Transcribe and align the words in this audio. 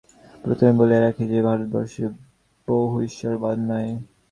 প্রথমেই 0.43 0.77
বলিয়া 0.79 1.01
রাখি 1.01 1.23
যে, 1.27 1.39
ভারতবর্ষে 1.47 2.03
বহু-ঈশ্বরবাদ 2.67 3.57
নাই। 3.69 3.87